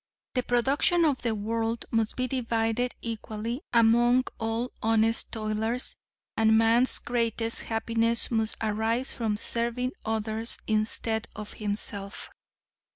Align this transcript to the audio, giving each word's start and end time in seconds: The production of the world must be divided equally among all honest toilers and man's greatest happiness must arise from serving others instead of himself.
The 0.33 0.41
production 0.41 1.05
of 1.05 1.21
the 1.21 1.35
world 1.35 1.85
must 1.91 2.15
be 2.15 2.25
divided 2.27 2.95
equally 3.03 3.61
among 3.71 4.23
all 4.39 4.71
honest 4.81 5.31
toilers 5.31 5.95
and 6.35 6.57
man's 6.57 6.97
greatest 6.97 7.59
happiness 7.61 8.31
must 8.31 8.55
arise 8.63 9.13
from 9.13 9.37
serving 9.37 9.91
others 10.03 10.57
instead 10.65 11.27
of 11.35 11.53
himself. 11.53 12.31